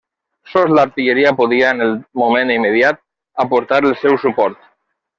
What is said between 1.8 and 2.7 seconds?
el moment